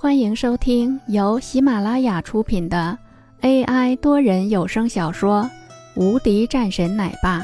[0.00, 2.96] 欢迎收听由喜马拉雅出品的
[3.40, 5.42] AI 多人有声小说
[5.96, 7.40] 《无敌战神奶爸》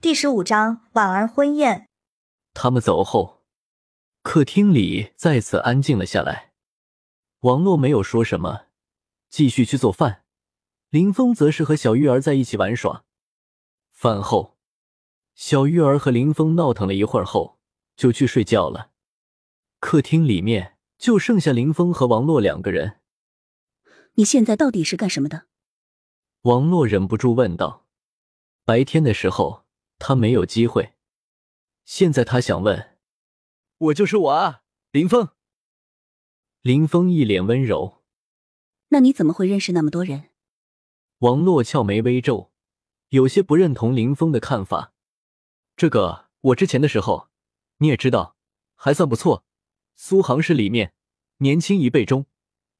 [0.00, 1.86] 第十五章婉儿婚宴。
[2.54, 3.42] 他们走后，
[4.22, 6.52] 客厅里再次安静了下来。
[7.40, 8.68] 王洛没有说什么，
[9.28, 10.22] 继续去做饭。
[10.88, 13.04] 林峰则是和小玉儿在一起玩耍。
[13.92, 14.56] 饭后，
[15.34, 17.58] 小玉儿和林峰闹腾了一会儿后，
[17.94, 18.92] 就去睡觉了。
[19.80, 23.00] 客厅里面就剩下林峰和王洛两个人。
[24.14, 25.46] 你现在到底是干什么的？
[26.42, 27.86] 王洛忍不住问道。
[28.64, 29.64] 白天的时候
[29.98, 30.94] 他没有机会，
[31.84, 32.98] 现在他想问
[33.78, 35.28] ：“我就是我啊，林峰。”
[36.62, 38.02] 林峰一脸温柔。
[38.88, 40.30] 那你怎么会认识那么多人？
[41.18, 42.52] 王洛俏眉微皱，
[43.08, 44.92] 有些不认同林峰的看法。
[45.76, 47.28] 这个我之前的时候，
[47.78, 48.36] 你也知道，
[48.74, 49.44] 还算不错。
[50.00, 50.94] 苏杭市里面，
[51.38, 52.26] 年轻一辈中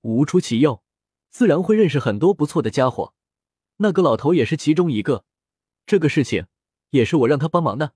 [0.03, 0.85] 无出其右，
[1.31, 3.13] 自然会认识很多不错的家伙。
[3.79, 5.25] 那个老头也是其中一个。
[5.85, 6.47] 这个事情
[6.91, 7.95] 也是我让他帮忙的。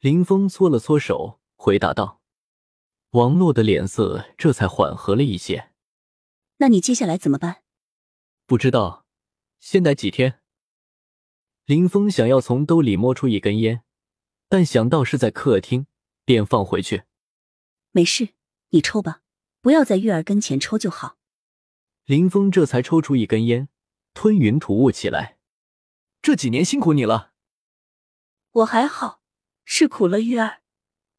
[0.00, 2.20] 林峰搓了搓手，回答道。
[3.10, 5.70] 王洛的脸色这才缓和了一些。
[6.56, 7.62] 那你接下来怎么办？
[8.46, 9.06] 不知道，
[9.60, 10.40] 先待几天。
[11.66, 13.84] 林峰想要从兜里摸出一根烟，
[14.48, 15.86] 但想到是在客厅，
[16.24, 17.04] 便放回去。
[17.92, 18.30] 没事，
[18.70, 19.22] 你抽吧，
[19.60, 21.18] 不要在玉儿跟前抽就好。
[22.04, 23.68] 林峰这才抽出一根烟，
[24.14, 25.38] 吞云吐雾起来。
[26.20, 27.32] 这几年辛苦你了。
[28.50, 29.22] 我还好，
[29.64, 30.62] 是苦了玉儿，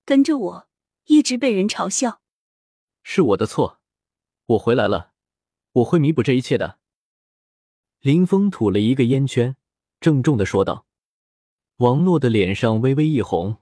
[0.03, 0.69] 跟着我
[1.05, 2.21] 一直被人嘲笑。
[3.03, 3.79] 是我的错，
[4.47, 5.13] 我回来了，
[5.73, 6.79] 我会弥补这一切的。
[7.99, 9.55] 林峰吐了一个烟圈，
[9.99, 10.87] 郑重的说道。
[11.77, 13.61] 王洛的脸上微微一红，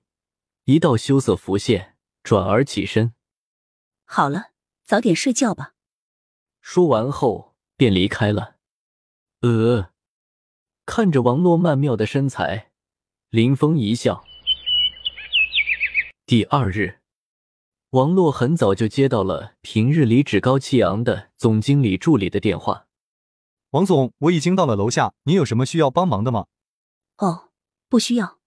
[0.65, 1.90] 一道羞涩浮现。
[2.23, 3.13] 转而起身，
[4.05, 4.51] 好了，
[4.83, 5.73] 早点睡觉吧。
[6.61, 8.57] 说完后便离开了。
[9.41, 9.91] 呃，
[10.85, 12.71] 看着王洛曼妙的身材，
[13.29, 14.23] 林峰一笑。
[16.25, 16.99] 第二日，
[17.89, 22.87] 王洛很早就接到了平日里趾高气扬的总经理助理的电话。
[23.71, 26.45] 王总，我已经到了楼下，您有什么需要帮忙的吗？
[27.17, 27.49] 哦，
[27.89, 28.37] 不需要，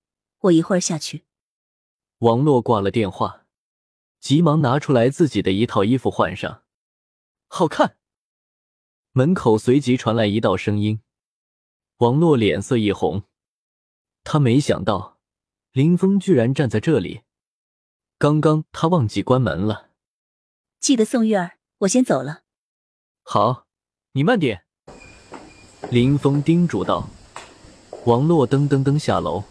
[0.41, 1.25] 我一会儿下去。
[2.19, 3.44] 王洛挂了电话。
[4.25, 6.63] 急忙拿出来自己的一套衣服换上，
[7.47, 7.99] 好看。
[9.13, 11.03] 门口随即传来一道声音，
[11.99, 13.25] 王洛脸色一红，
[14.23, 15.19] 他没想到
[15.73, 17.21] 林峰居然站在这里。
[18.17, 19.91] 刚刚他忘记关门了，
[20.81, 22.45] 记得送玉儿，我先走了。
[23.25, 23.67] 好，
[24.13, 24.65] 你慢点。
[25.91, 27.11] 林峰叮嘱道。
[28.07, 29.45] 王洛噔噔噔下楼，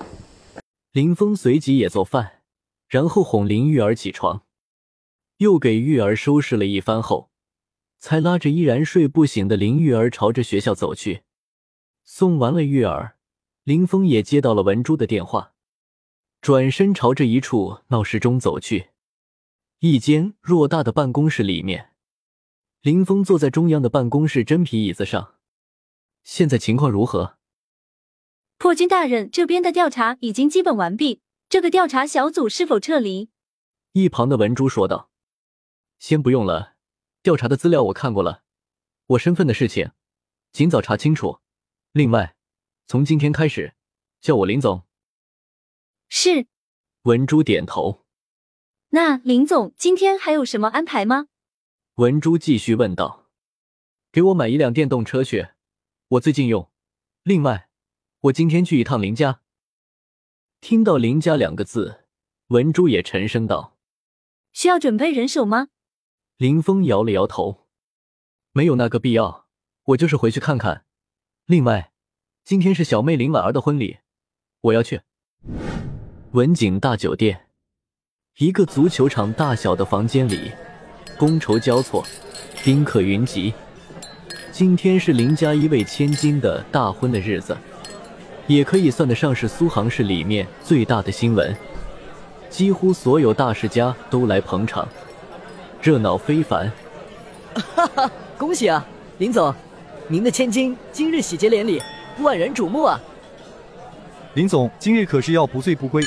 [0.93, 2.41] 林峰随即也做饭，
[2.87, 4.43] 然后哄林玉儿起床。
[5.37, 7.31] 又给玉儿收拾了一番后，
[7.99, 11.23] 才拉着依然睡不醒的林玉儿朝着学校走去。
[12.03, 13.17] 送完了玉儿，
[13.63, 15.53] 林峰也接到了文珠的电话，
[16.41, 18.89] 转身朝着一处闹市中走去。
[19.79, 21.91] 一间偌大的办公室里面，
[22.81, 25.35] 林峰坐在中央的办公室真皮椅子上。
[26.23, 27.37] 现在情况如何？
[28.57, 31.21] 破军大人，这边的调查已经基本完毕。
[31.49, 33.29] 这个调查小组是否撤离？
[33.91, 35.09] 一旁的文珠说道。
[36.03, 36.75] 先不用了，
[37.21, 38.43] 调查的资料我看过了，
[39.05, 39.93] 我身份的事情，
[40.51, 41.39] 尽早查清楚。
[41.93, 42.35] 另外，
[42.87, 43.73] 从今天开始，
[44.19, 44.83] 叫我林总。
[46.09, 46.47] 是。
[47.03, 48.03] 文珠点头。
[48.89, 51.27] 那林总今天还有什么安排吗？
[51.95, 53.29] 文珠继续问道。
[54.11, 55.51] 给我买一辆电动车去，
[56.09, 56.69] 我最近用。
[57.23, 57.69] 另外，
[58.23, 59.39] 我今天去一趟林家。
[60.59, 62.03] 听到林家两个字，
[62.47, 63.77] 文珠也沉声道
[64.51, 65.69] ：“需要准备人手吗？”
[66.37, 67.67] 林峰摇了摇头，
[68.53, 69.45] 没有那个必要，
[69.85, 70.83] 我就是回去看看。
[71.45, 71.91] 另外，
[72.43, 73.97] 今天是小妹林婉儿的婚礼，
[74.61, 75.01] 我要去。
[76.31, 77.49] 文景大酒店，
[78.39, 80.51] 一个足球场大小的房间里，
[81.19, 82.03] 觥筹交错，
[82.63, 83.53] 宾客云集。
[84.51, 87.55] 今天是林家一位千金的大婚的日子，
[88.47, 91.55] 也可以算得上是苏杭市里面最大的新闻，
[92.49, 94.87] 几乎所有大世家都来捧场。
[95.83, 96.71] 热闹非凡，
[97.75, 98.09] 哈哈！
[98.37, 98.85] 恭喜啊，
[99.17, 99.53] 林总，
[100.07, 101.81] 您的千金今日喜结连理，
[102.19, 102.97] 万人瞩目啊！
[104.35, 106.01] 林总今日可是要不醉不归。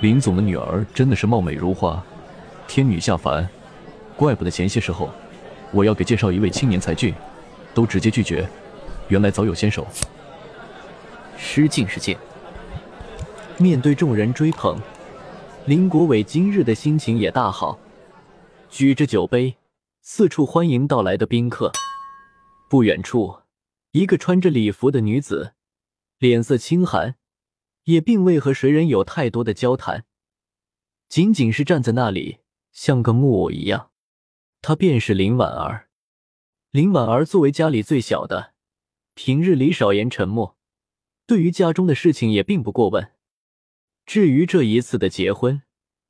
[0.00, 2.02] 林总的女儿真的是貌美如花，
[2.66, 3.46] 天女下凡，
[4.16, 5.10] 怪不得前些时候
[5.72, 7.14] 我要给介绍一位青年才俊，
[7.74, 8.48] 都直接拒绝，
[9.08, 9.86] 原来早有先手。
[11.36, 12.16] 失敬失敬。
[13.58, 14.78] 面对众人追捧，
[15.66, 17.78] 林国伟今日的心情也大好。
[18.68, 19.56] 举着酒杯，
[20.02, 21.72] 四处欢迎到来的宾客。
[22.68, 23.42] 不远处，
[23.92, 25.54] 一个穿着礼服的女子，
[26.18, 27.16] 脸色清寒，
[27.84, 30.04] 也并未和谁人有太多的交谈，
[31.08, 32.38] 仅仅是站在那里，
[32.72, 33.90] 像个木偶一样。
[34.60, 35.88] 她便是林婉儿。
[36.70, 38.52] 林婉儿作为家里最小的，
[39.14, 40.58] 平日里少言沉默，
[41.26, 43.12] 对于家中的事情也并不过问。
[44.04, 45.62] 至于这一次的结婚，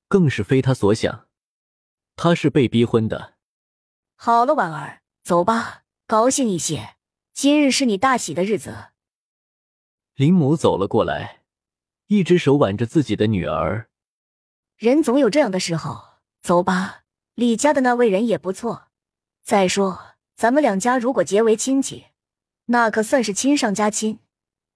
[0.08, 1.25] 更是非她所想，
[2.16, 3.34] 她是被逼婚的。
[4.16, 6.96] 好了，婉儿，走吧，高兴一些，
[7.32, 8.88] 今日是你大喜的日子。
[10.14, 11.42] 林母走了过来，
[12.06, 13.90] 一只手挽着自己的女儿。
[14.76, 17.02] 人总有这样的时候，走吧。
[17.34, 18.88] 李家的那位人也不错，
[19.42, 20.16] 再说。
[20.34, 22.06] 咱们两家如果结为亲戚，
[22.66, 24.20] 那可算是亲上加亲。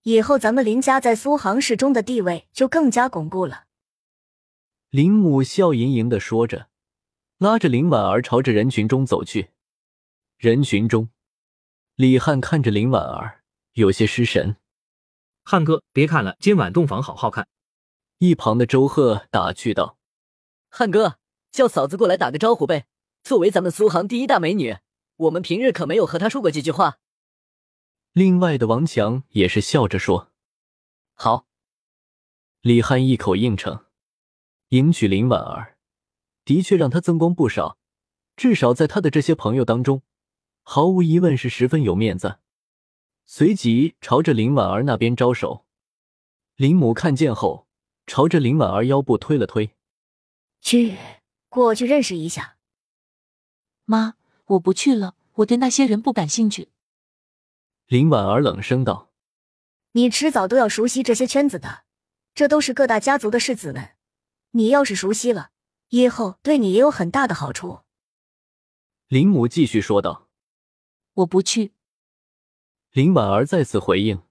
[0.04, 3.64] 以后咱们林家在苏杭市中的地位就更加巩固了。
[4.88, 6.69] 林母笑盈盈的说着，
[7.40, 9.48] 拉着林婉儿朝着人群中走去。
[10.36, 11.08] 人群中，
[11.94, 13.42] 李汉看着林婉儿，
[13.72, 14.56] 有些失神。
[15.42, 17.48] 汉哥，别看了，今晚洞房好好看。
[18.18, 19.96] 一旁的周贺打趣道
[20.68, 21.16] ：“汉哥，
[21.50, 22.84] 叫嫂子过来打个招呼呗。
[23.22, 24.76] 作为咱们苏杭第一大美女。”
[25.16, 26.98] 我们平日可没有和她说过几句话。
[28.12, 30.30] 另外的王强也是笑着说
[31.16, 31.46] ：“好。”
[32.60, 33.86] 李汉一口应承，
[34.68, 35.78] 迎娶林婉儿，
[36.44, 37.78] 的确让他增光不少，
[38.36, 40.02] 至少在他的这些朋友当中，
[40.62, 42.38] 毫无疑问是十分有面子。
[43.26, 45.64] 随即朝着林婉儿那边招手，
[46.56, 47.66] 林母看见后，
[48.06, 49.74] 朝着林婉儿腰部推了推
[50.60, 50.96] ：“去，
[51.48, 52.56] 过去认识一下。”
[53.84, 54.14] 妈。
[54.50, 56.70] 我不去了，我对那些人不感兴趣。
[57.86, 59.12] 林婉儿冷声道
[59.94, 61.84] ：“你迟早都要熟悉这些圈子的，
[62.34, 63.90] 这都是各大家族的世子们。
[64.50, 65.50] 你要是熟悉了，
[65.90, 67.82] 以后对你也有很大的好处。”
[69.06, 70.28] 林母继续说道
[71.14, 71.72] ：“我不去。”
[72.92, 74.22] 林婉儿再次回应，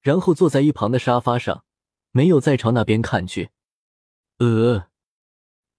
[0.00, 1.64] 然后坐在一旁的沙发上，
[2.12, 3.50] 没有再朝那边看去。
[4.38, 4.88] 呃，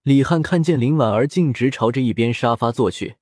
[0.03, 3.17] 李汉看见林婉儿径直朝着一边沙发坐去。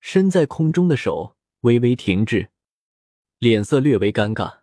[0.00, 2.50] 身在空中的手微微停滞，
[3.38, 4.60] 脸色略微尴尬。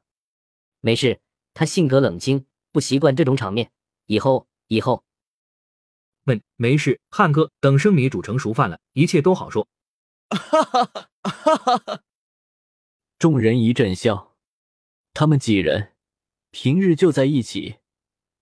[0.79, 1.21] 没事，
[1.53, 3.71] 他性格冷静，不习惯这种场面。
[4.07, 5.06] 以后，以后。
[6.27, 9.67] 问没事，汉哥，等生米煮成熟饭了，一切都好说。
[10.29, 12.03] 哈哈哈哈哈！
[13.17, 14.35] 众人一阵笑。
[15.13, 15.95] 他们几人
[16.51, 17.77] 平日就在一起，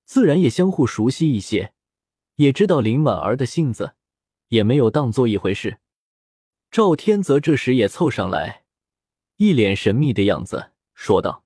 [0.03, 1.73] 自然也相互熟悉一些，
[2.35, 3.95] 也知道林婉儿的性子，
[4.47, 5.79] 也没有当做一回事。
[6.71, 8.65] 赵天泽这时也凑上来，
[9.37, 11.45] 一脸神秘的样子，说道：“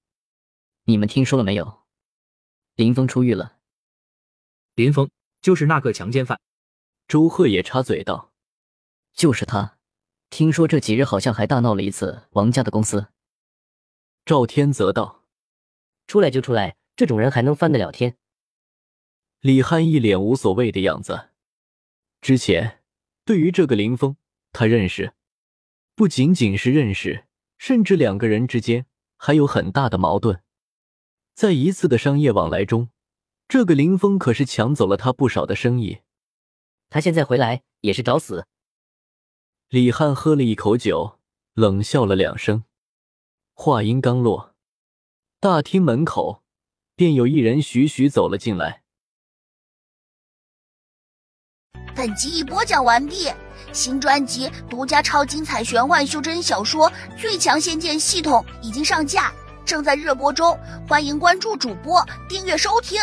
[0.86, 1.82] 你们听说了没有？
[2.76, 3.58] 林峰出狱了。
[4.76, 6.40] 林峰就是那个强奸犯。”
[7.08, 8.32] 周贺也插嘴道
[9.14, 9.78] ：“就是他。
[10.30, 13.08] 听说这几日好像还大闹了一次王家的公司。”
[14.26, 15.24] 赵天泽道
[16.06, 18.18] ：“出来就出来，这种人还能翻得了天？”
[19.42, 21.30] 李汉一脸无所谓的样子。
[22.22, 22.84] 之前
[23.24, 24.18] 对于这个林峰，
[24.52, 25.14] 他认识。
[25.96, 27.26] 不仅仅是认识，
[27.58, 28.86] 甚至两个人之间
[29.18, 30.44] 还有很大的矛盾。
[31.34, 32.90] 在一次的商业往来中，
[33.50, 36.02] 这个林峰可是抢走了他不少的生意。
[36.92, 38.46] 他现在回来也是找死。
[39.70, 41.18] 李汉喝了一口酒，
[41.56, 42.64] 冷笑了两声。
[43.56, 44.54] 话音刚落，
[45.40, 46.44] 大厅门口
[46.96, 48.84] 便有一人徐徐走了进来。
[51.96, 53.28] 本集已播讲完毕。
[53.74, 56.90] 新专辑独家超精彩玄幻修真小说
[57.20, 59.34] 《最强仙剑系统》已经上架，
[59.66, 63.00] 正在热播中，欢迎关注主播，订阅收听。